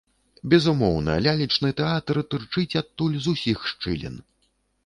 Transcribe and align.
Безумоўна, 0.53 1.17
лялечны 1.25 1.69
тэатр 1.81 2.21
тырчыць 2.31 2.77
адтуль 2.83 3.21
з 3.27 3.35
усіх 3.37 3.57
шчылін! 3.75 4.21